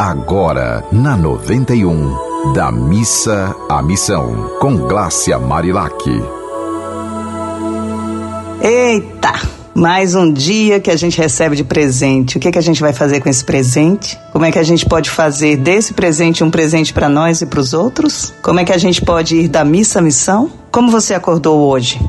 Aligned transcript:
Agora, 0.00 0.82
na 0.90 1.14
91, 1.14 2.54
da 2.54 2.72
missa 2.72 3.54
à 3.68 3.82
missão, 3.82 4.50
com 4.58 4.74
Glácia 4.74 5.38
Marilac. 5.38 5.94
Eita! 8.62 9.32
Mais 9.74 10.14
um 10.14 10.32
dia 10.32 10.80
que 10.80 10.90
a 10.90 10.96
gente 10.96 11.20
recebe 11.20 11.54
de 11.54 11.64
presente. 11.64 12.38
O 12.38 12.40
que, 12.40 12.50
que 12.50 12.58
a 12.58 12.62
gente 12.62 12.80
vai 12.80 12.94
fazer 12.94 13.20
com 13.20 13.28
esse 13.28 13.44
presente? 13.44 14.18
Como 14.32 14.46
é 14.46 14.50
que 14.50 14.58
a 14.58 14.62
gente 14.62 14.86
pode 14.86 15.10
fazer 15.10 15.58
desse 15.58 15.92
presente 15.92 16.42
um 16.42 16.50
presente 16.50 16.94
para 16.94 17.10
nós 17.10 17.42
e 17.42 17.46
para 17.46 17.60
os 17.60 17.74
outros? 17.74 18.32
Como 18.42 18.58
é 18.58 18.64
que 18.64 18.72
a 18.72 18.78
gente 18.78 19.02
pode 19.02 19.36
ir 19.36 19.48
da 19.48 19.66
missa 19.66 19.98
à 19.98 20.02
missão? 20.02 20.50
Como 20.72 20.90
você 20.90 21.12
acordou 21.12 21.68
hoje? 21.68 22.00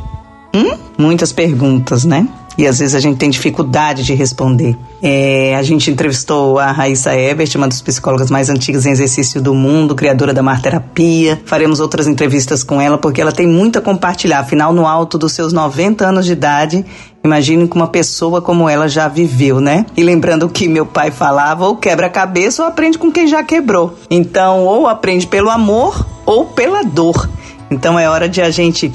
Hum? 0.55 0.78
Muitas 0.98 1.34
perguntas, 1.34 2.05
né? 2.05 2.26
E 2.57 2.68
às 2.68 2.79
vezes 2.79 2.95
a 2.95 2.99
gente 2.99 3.18
tem 3.18 3.29
dificuldade 3.29 4.04
de 4.04 4.13
responder. 4.13 4.75
É, 5.01 5.55
a 5.55 5.63
gente 5.63 5.89
entrevistou 5.89 6.59
a 6.59 6.71
Raíssa 6.71 7.15
Ebert, 7.15 7.55
uma 7.55 7.68
das 7.68 7.81
psicólogas 7.81 8.29
mais 8.29 8.50
antigas 8.50 8.86
em 8.86 8.91
exercício 8.91 9.42
do 9.42 9.54
mundo, 9.54 9.96
criadora 9.96 10.33
da 10.33 10.43
Marterapia. 10.43 11.42
Faremos 11.45 11.79
outras 11.79 12.07
entrevistas 12.07 12.64
com 12.64 12.79
ela 12.79 12.97
porque 12.97 13.21
ela 13.21 13.32
tem 13.32 13.47
muito 13.47 13.79
a 13.79 13.82
compartilhar. 13.82 14.39
Afinal, 14.39 14.73
no 14.73 14.86
alto 14.86 15.18
dos 15.18 15.33
seus 15.33 15.54
90 15.54 16.06
anos 16.06 16.25
de 16.25 16.33
idade, 16.33 16.86
Imagine 17.23 17.68
que 17.68 17.75
uma 17.75 17.87
pessoa 17.87 18.42
como 18.42 18.68
ela 18.68 18.89
já 18.89 19.07
viveu, 19.07 19.61
né? 19.61 19.86
E 19.95 20.04
lembrando 20.04 20.50
que 20.50 20.68
meu 20.68 20.87
pai 20.87 21.11
falava, 21.11 21.68
ou 21.68 21.75
quebra 21.75 22.07
a 22.07 22.09
cabeça 22.09 22.64
ou 22.64 22.68
aprende 22.68 22.97
com 22.97 23.11
quem 23.11 23.28
já 23.28 23.43
quebrou. 23.43 23.95
Então, 24.09 24.65
ou 24.65 24.87
aprende 24.87 25.28
pelo 25.28 25.51
amor 25.51 26.04
ou 26.25 26.45
pela 26.45 26.83
dor. 26.83 27.29
Então 27.70 27.97
é 27.97 28.09
hora 28.09 28.28
de 28.28 28.42
a 28.42 28.50
gente 28.50 28.92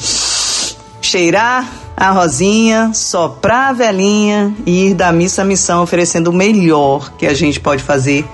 cheirar 1.00 1.85
a 1.96 2.10
Rosinha, 2.10 2.90
soprar 2.92 3.70
a 3.70 3.72
velhinha 3.72 4.54
e 4.66 4.88
ir 4.88 4.94
da 4.94 5.10
missa 5.10 5.42
à 5.42 5.44
missão 5.44 5.82
oferecendo 5.82 6.28
o 6.28 6.32
melhor 6.32 7.12
que 7.16 7.26
a 7.26 7.32
gente 7.32 7.58
pode 7.58 7.82
fazer 7.82 8.26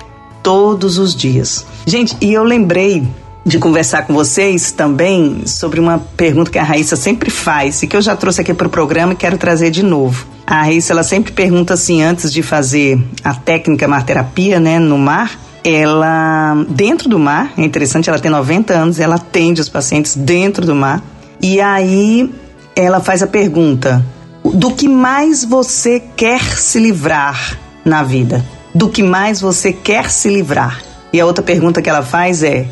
todos 0.42 0.98
os 0.98 1.14
dias. 1.14 1.64
Gente, 1.86 2.16
e 2.20 2.32
eu 2.32 2.42
lembrei 2.42 3.06
de 3.44 3.58
conversar 3.58 4.06
com 4.06 4.14
vocês 4.14 4.72
também 4.72 5.46
sobre 5.46 5.80
uma 5.80 5.98
pergunta 6.16 6.50
que 6.50 6.58
a 6.58 6.62
Raíssa 6.64 6.96
sempre 6.96 7.30
faz 7.30 7.82
e 7.82 7.86
que 7.86 7.96
eu 7.96 8.02
já 8.02 8.16
trouxe 8.16 8.40
aqui 8.40 8.52
para 8.52 8.66
o 8.66 8.70
programa 8.70 9.12
e 9.12 9.16
quero 9.16 9.38
trazer 9.38 9.70
de 9.70 9.82
novo. 9.82 10.26
A 10.46 10.62
Raíssa 10.62 10.92
ela 10.92 11.02
sempre 11.02 11.32
pergunta 11.32 11.74
assim 11.74 12.02
antes 12.02 12.32
de 12.32 12.42
fazer 12.42 13.00
a 13.22 13.34
técnica 13.34 13.86
marterapia, 13.86 14.58
né, 14.58 14.78
no 14.78 14.98
mar, 14.98 15.38
ela 15.64 16.64
dentro 16.68 17.08
do 17.08 17.18
mar, 17.18 17.52
é 17.56 17.64
interessante, 17.64 18.08
ela 18.08 18.18
tem 18.18 18.30
90 18.30 18.74
anos, 18.74 18.98
ela 18.98 19.14
atende 19.14 19.60
os 19.60 19.68
pacientes 19.68 20.16
dentro 20.16 20.66
do 20.66 20.74
mar. 20.74 21.02
E 21.40 21.60
aí 21.60 22.32
ela 22.74 23.00
faz 23.00 23.22
a 23.22 23.26
pergunta: 23.26 24.04
do 24.44 24.72
que 24.72 24.88
mais 24.88 25.44
você 25.44 26.00
quer 26.00 26.42
se 26.42 26.78
livrar 26.78 27.58
na 27.84 28.02
vida? 28.02 28.44
Do 28.74 28.88
que 28.88 29.02
mais 29.02 29.40
você 29.40 29.72
quer 29.72 30.10
se 30.10 30.28
livrar? 30.28 30.82
E 31.12 31.20
a 31.20 31.26
outra 31.26 31.44
pergunta 31.44 31.82
que 31.82 31.90
ela 31.90 32.02
faz 32.02 32.42
é: 32.42 32.66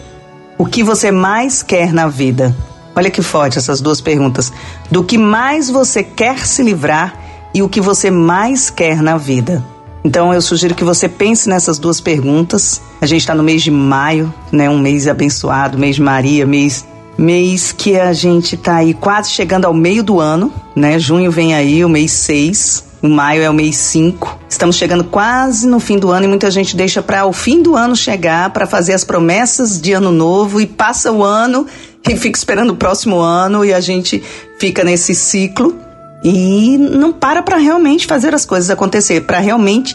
o 0.58 0.66
que 0.66 0.82
você 0.82 1.10
mais 1.10 1.62
quer 1.62 1.92
na 1.92 2.08
vida? 2.08 2.54
Olha 2.94 3.10
que 3.10 3.22
forte 3.22 3.58
essas 3.58 3.80
duas 3.80 4.00
perguntas. 4.00 4.52
Do 4.90 5.04
que 5.04 5.16
mais 5.16 5.70
você 5.70 6.02
quer 6.02 6.46
se 6.46 6.62
livrar 6.62 7.14
e 7.54 7.62
o 7.62 7.68
que 7.68 7.80
você 7.80 8.10
mais 8.10 8.68
quer 8.68 9.00
na 9.02 9.16
vida? 9.16 9.64
Então 10.02 10.32
eu 10.32 10.40
sugiro 10.40 10.74
que 10.74 10.82
você 10.82 11.08
pense 11.08 11.48
nessas 11.48 11.78
duas 11.78 12.00
perguntas. 12.00 12.80
A 13.00 13.06
gente 13.06 13.20
está 13.20 13.34
no 13.34 13.42
mês 13.42 13.62
de 13.62 13.70
maio, 13.70 14.32
né? 14.50 14.68
Um 14.68 14.78
mês 14.78 15.06
abençoado, 15.06 15.78
mês 15.78 15.96
de 15.96 16.02
Maria, 16.02 16.46
mês 16.46 16.86
mês 17.20 17.70
que 17.70 18.00
a 18.00 18.14
gente 18.14 18.56
tá 18.56 18.76
aí 18.76 18.94
quase 18.94 19.30
chegando 19.30 19.66
ao 19.66 19.74
meio 19.74 20.02
do 20.02 20.18
ano, 20.18 20.50
né? 20.74 20.98
Junho 20.98 21.30
vem 21.30 21.54
aí, 21.54 21.84
o 21.84 21.88
mês 21.88 22.12
6. 22.12 22.88
O 23.02 23.08
maio 23.08 23.42
é 23.42 23.48
o 23.48 23.54
mês 23.54 23.76
5. 23.76 24.38
Estamos 24.48 24.76
chegando 24.76 25.04
quase 25.04 25.66
no 25.66 25.80
fim 25.80 25.98
do 25.98 26.10
ano 26.10 26.24
e 26.24 26.28
muita 26.28 26.50
gente 26.50 26.76
deixa 26.76 27.02
para 27.02 27.26
o 27.26 27.32
fim 27.32 27.62
do 27.62 27.76
ano 27.76 27.94
chegar 27.94 28.50
para 28.50 28.66
fazer 28.66 28.94
as 28.94 29.04
promessas 29.04 29.80
de 29.80 29.92
ano 29.92 30.10
novo 30.10 30.60
e 30.60 30.66
passa 30.66 31.12
o 31.12 31.22
ano 31.22 31.66
e 32.08 32.16
fica 32.16 32.38
esperando 32.38 32.70
o 32.70 32.76
próximo 32.76 33.18
ano 33.18 33.64
e 33.64 33.72
a 33.72 33.80
gente 33.80 34.22
fica 34.58 34.84
nesse 34.84 35.14
ciclo 35.14 35.76
e 36.22 36.76
não 36.78 37.12
para 37.12 37.42
para 37.42 37.56
realmente 37.56 38.06
fazer 38.06 38.34
as 38.34 38.44
coisas 38.44 38.70
acontecer, 38.70 39.22
para 39.22 39.38
realmente 39.38 39.94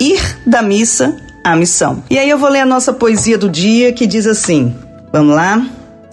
ir 0.00 0.20
da 0.46 0.62
missa 0.62 1.14
à 1.44 1.54
missão. 1.56 2.02
E 2.08 2.18
aí 2.18 2.28
eu 2.28 2.38
vou 2.38 2.48
ler 2.48 2.60
a 2.60 2.66
nossa 2.66 2.92
poesia 2.92 3.36
do 3.36 3.50
dia 3.50 3.92
que 3.92 4.06
diz 4.06 4.26
assim: 4.26 4.74
Vamos 5.12 5.34
lá? 5.34 5.62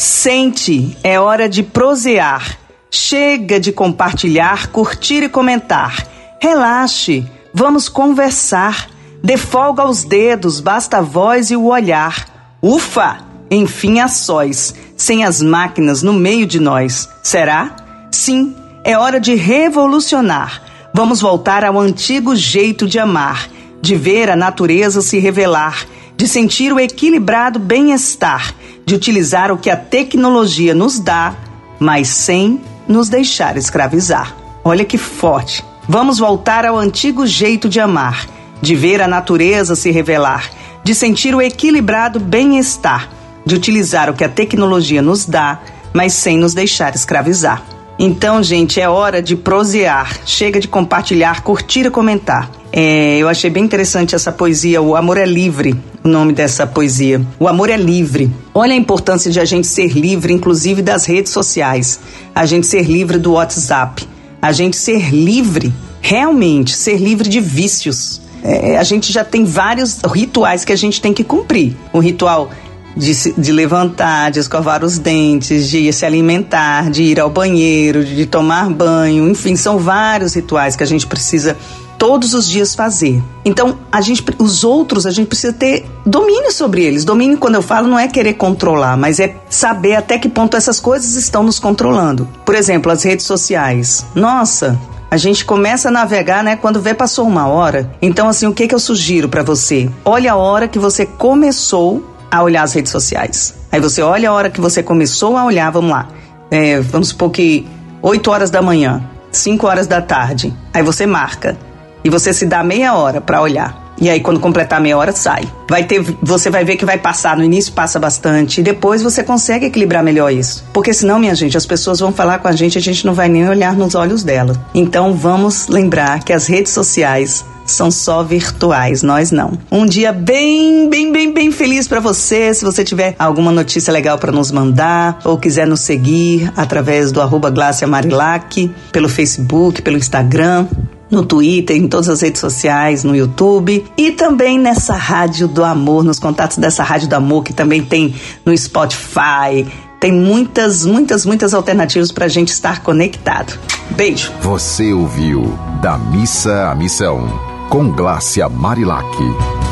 Sente, 0.04 0.98
é 1.02 1.18
hora 1.18 1.48
de 1.48 1.64
prosear. 1.64 2.60
Chega 2.92 3.58
de 3.58 3.72
compartilhar, 3.72 4.68
curtir 4.68 5.24
e 5.24 5.30
comentar. 5.30 6.06
Relaxe, 6.42 7.26
vamos 7.54 7.88
conversar. 7.88 8.90
Dê 9.24 9.38
folga 9.38 9.84
aos 9.84 10.04
dedos, 10.04 10.60
basta 10.60 10.98
a 10.98 11.02
voz 11.02 11.52
e 11.52 11.56
o 11.56 11.68
olhar. 11.68 12.28
Ufa! 12.62 13.20
Enfim, 13.50 14.02
a 14.02 14.10
sós, 14.10 14.76
sem 14.98 15.24
as 15.24 15.42
máquinas 15.42 16.04
no 16.04 16.12
meio 16.12 16.46
de 16.46 16.60
nós. 16.60 17.08
Será? 17.24 17.74
Sim, 18.12 18.54
é 18.84 18.98
hora 18.98 19.22
de 19.22 19.36
revolucionar. 19.36 20.64
Vamos 20.94 21.22
voltar 21.22 21.64
ao 21.64 21.80
antigo 21.80 22.36
jeito 22.36 22.90
de 22.90 23.00
amar, 23.00 23.48
de 23.82 23.96
ver 23.96 24.30
a 24.30 24.36
natureza 24.36 25.02
se 25.02 25.18
revelar, 25.18 25.86
de 26.18 26.28
sentir 26.28 26.74
o 26.74 26.80
equilibrado 26.80 27.58
bem-estar 27.58 28.54
de 28.86 28.96
utilizar 28.96 29.52
o 29.52 29.58
que 29.58 29.70
a 29.70 29.78
tecnologia 29.78 30.74
nos 30.74 31.00
dá, 31.00 31.36
mas 31.80 32.08
sem 32.08 32.62
nos 32.88 33.10
deixar 33.10 33.58
escravizar. 33.58 34.36
Olha 34.64 34.86
que 34.86 34.98
forte. 34.98 35.64
Vamos 35.88 36.20
voltar 36.20 36.66
ao 36.66 36.78
antigo 36.78 37.28
jeito 37.28 37.68
de 37.68 37.80
amar, 37.80 38.26
de 38.62 38.76
ver 38.76 39.02
a 39.02 39.08
natureza 39.08 39.76
se 39.76 39.92
revelar, 39.92 40.50
de 40.84 40.96
sentir 40.96 41.36
o 41.36 41.42
equilibrado 41.42 42.20
bem-estar, 42.20 43.10
de 43.46 43.56
utilizar 43.56 44.10
o 44.10 44.14
que 44.14 44.24
a 44.24 44.30
tecnologia 44.30 45.02
nos 45.02 45.26
dá, 45.26 45.60
mas 45.94 46.14
sem 46.14 46.38
nos 46.38 46.54
deixar 46.54 46.96
escravizar. 46.96 47.62
Então, 48.06 48.44
gente, 48.44 48.82
é 48.82 48.90
hora 48.90 49.22
de 49.22 49.34
prosear. 49.34 50.20
Chega 50.26 50.60
de 50.60 50.68
compartilhar, 50.68 51.42
curtir 51.42 51.86
e 51.86 51.90
comentar. 51.90 52.52
É, 52.70 53.18
eu 53.18 53.30
achei 53.30 53.50
bem 53.50 53.64
interessante 53.64 54.14
essa 54.14 54.30
poesia, 54.30 54.82
O 54.82 54.98
Amor 54.98 55.18
é 55.18 55.26
Livre, 55.26 55.74
o 56.04 56.10
nome 56.10 56.34
dessa 56.34 56.68
poesia. 56.68 57.26
O 57.40 57.48
amor 57.48 57.70
é 57.70 57.78
livre. 57.78 58.30
Olha 58.54 58.74
a 58.74 58.76
importância 58.76 59.32
de 59.32 59.40
a 59.40 59.46
gente 59.46 59.68
ser 59.68 59.94
livre, 59.94 60.34
inclusive 60.34 60.82
das 60.82 61.06
redes 61.06 61.32
sociais. 61.32 62.02
A 62.36 62.46
gente 62.46 62.68
ser 62.68 62.84
livre 62.84 63.18
do 63.18 63.32
WhatsApp. 63.32 64.06
A 64.42 64.52
gente 64.52 64.76
ser 64.76 65.10
livre, 65.14 65.72
realmente, 66.02 66.76
ser 66.76 66.98
livre 66.98 67.30
de 67.30 67.40
vícios. 67.40 68.22
É, 68.44 68.78
a 68.78 68.84
gente 68.84 69.14
já 69.14 69.24
tem 69.24 69.46
vários 69.46 70.02
rituais 70.14 70.66
que 70.66 70.74
a 70.74 70.76
gente 70.76 71.00
tem 71.00 71.14
que 71.14 71.24
cumprir. 71.24 71.74
O 71.94 72.00
ritual 72.00 72.52
de, 72.96 73.34
de 73.34 73.52
levantar, 73.52 74.32
de 74.32 74.40
escovar 74.40 74.84
os 74.84 74.98
dentes, 74.98 75.70
de 75.70 75.92
se 75.92 76.06
alimentar, 76.06 76.90
de 76.90 77.04
ir 77.04 77.20
ao 77.20 77.30
banheiro, 77.30 78.04
de 78.04 78.26
tomar 78.26 78.70
banho, 78.70 79.30
enfim, 79.30 79.56
são 79.56 79.78
vários 79.78 80.34
rituais 80.34 80.76
que 80.76 80.84
a 80.84 80.88
gente 80.88 81.08
precisa 81.08 81.58
todos 81.98 82.34
os 82.34 82.50
dias 82.50 82.76
fazer. 82.76 83.24
Então, 83.46 83.78
a 83.90 84.02
gente, 84.02 84.24
os 84.38 84.64
outros, 84.64 85.06
a 85.06 85.12
gente 85.12 85.28
precisa 85.28 85.54
ter 85.54 85.86
domínio 86.06 86.52
sobre 86.52 86.84
eles. 86.84 87.06
Domínio, 87.06 87.38
quando 87.38 87.56
eu 87.56 87.62
falo, 87.62 87.88
não 87.88 87.98
é 87.98 88.10
querer 88.10 88.34
controlar, 88.34 88.98
mas 88.98 89.22
é 89.22 89.38
saber 89.50 89.96
até 89.96 90.18
que 90.18 90.28
ponto 90.28 90.58
essas 90.58 90.80
coisas 90.82 91.16
estão 91.16 91.44
nos 91.44 91.60
controlando. 91.60 92.28
Por 92.46 92.56
exemplo, 92.56 92.92
as 92.92 93.04
redes 93.04 93.26
sociais. 93.26 94.06
Nossa, 94.14 94.78
a 95.10 95.16
gente 95.16 95.46
começa 95.46 95.88
a 95.90 95.92
navegar, 95.92 96.44
né, 96.44 96.56
quando 96.56 96.82
vê 96.82 96.94
passou 96.94 97.26
uma 97.26 97.48
hora. 97.48 97.90
Então, 98.02 98.28
assim, 98.28 98.48
o 98.48 98.54
que 98.54 98.68
que 98.68 98.76
eu 98.76 98.80
sugiro 98.80 99.30
para 99.30 99.44
você? 99.44 99.90
Olha 100.04 100.34
a 100.34 100.36
hora 100.36 100.68
que 100.68 100.80
você 100.80 101.06
começou 101.06 102.04
a 102.34 102.42
olhar 102.42 102.64
as 102.64 102.74
redes 102.74 102.92
sociais. 102.92 103.54
Aí 103.72 103.80
você 103.80 104.02
olha 104.02 104.32
a 104.32 104.34
hora 104.34 104.50
que 104.50 104.60
você 104.60 104.82
começou 104.82 105.38
a 105.38 105.46
olhar, 105.46 105.70
vamos 105.70 105.92
lá. 105.92 106.08
É, 106.50 106.80
vamos 106.80 107.10
supor 107.10 107.30
que 107.30 107.68
8 108.02 108.32
horas 108.32 108.50
da 108.50 108.60
manhã, 108.60 109.04
5 109.32 109.68
horas 109.68 109.86
da 109.86 110.02
tarde. 110.02 110.52
Aí 110.74 110.82
você 110.82 111.06
marca. 111.06 111.56
E 112.04 112.10
você 112.10 112.34
se 112.34 112.48
dá 112.48 112.64
meia 112.64 112.96
hora 112.96 113.22
para 113.22 113.40
olhar. 113.40 113.84
E 114.02 114.10
aí, 114.10 114.20
quando 114.20 114.40
completar 114.40 114.82
meia 114.82 114.98
hora, 114.98 115.12
sai. 115.12 115.48
Vai 115.70 115.84
ter, 115.84 116.02
você 116.22 116.50
vai 116.50 116.66
ver 116.66 116.76
que 116.76 116.84
vai 116.84 116.98
passar. 116.98 117.38
No 117.38 117.44
início 117.44 117.72
passa 117.72 118.00
bastante. 118.00 118.60
E 118.60 118.64
depois 118.64 119.04
você 119.04 119.24
consegue 119.24 119.68
equilibrar 119.68 120.04
melhor 120.04 120.34
isso. 120.34 120.66
Porque 120.74 120.92
senão, 120.92 121.20
minha 121.20 121.36
gente, 121.36 121.56
as 121.56 121.68
pessoas 121.68 122.00
vão 122.00 122.12
falar 122.12 122.40
com 122.40 122.48
a 122.48 122.52
gente 122.52 122.76
e 122.76 122.80
a 122.80 122.82
gente 122.82 123.06
não 123.06 123.14
vai 123.14 123.30
nem 123.30 123.48
olhar 123.48 123.76
nos 123.76 123.94
olhos 123.94 124.24
dela. 124.24 124.60
Então 124.74 125.14
vamos 125.14 125.68
lembrar 125.68 126.24
que 126.24 126.34
as 126.34 126.48
redes 126.48 126.74
sociais 126.74 127.46
são 127.66 127.90
só 127.90 128.24
virtuais, 128.24 129.04
nós 129.04 129.32
não. 129.32 129.58
Um 129.72 129.86
dia 129.86 130.12
bem, 130.12 130.90
bem, 130.90 131.12
bem, 131.12 131.34
bem 131.34 131.52
feliz 131.52 131.88
para 131.88 132.00
você. 132.00 132.54
Se 132.54 132.66
você 132.66 132.84
tiver 132.84 133.16
alguma 133.18 133.52
notícia 133.52 133.92
legal 133.92 134.18
para 134.18 134.32
nos 134.32 134.52
mandar 134.52 135.20
ou 135.24 135.38
quiser 135.38 135.68
nos 135.68 135.82
seguir 135.82 136.52
através 136.56 137.12
do 137.12 137.22
arroba 137.22 137.54
Marilac, 137.88 138.72
pelo 138.92 139.10
Facebook, 139.10 139.82
pelo 139.82 139.98
Instagram, 139.98 140.68
no 141.10 141.24
Twitter, 141.24 141.78
em 141.78 141.88
todas 141.88 142.10
as 142.10 142.22
redes 142.22 142.42
sociais, 142.42 143.04
no 143.04 143.16
YouTube 143.16 143.86
e 143.96 144.12
também 144.12 144.58
nessa 144.58 144.96
Rádio 144.96 145.48
do 145.48 145.64
Amor, 145.64 146.04
nos 146.04 146.20
contatos 146.20 146.58
dessa 146.58 146.84
Rádio 146.84 147.08
do 147.08 147.16
Amor 147.16 147.44
que 147.44 147.54
também 147.54 147.84
tem 147.84 148.16
no 148.44 148.56
Spotify. 148.58 149.66
Tem 150.00 150.12
muitas, 150.12 150.86
muitas, 150.86 151.26
muitas 151.26 151.54
alternativas 151.54 152.12
para 152.12 152.26
a 152.26 152.28
gente 152.28 152.50
estar 152.50 152.84
conectado. 152.84 153.58
Beijo. 153.92 154.34
Você 154.42 154.92
ouviu 154.92 155.58
Da 155.82 155.98
Missa 155.98 156.70
à 156.70 156.76
Missão 156.76 157.53
com 157.74 157.90
Glácia 157.90 158.48
Marilac. 158.48 159.63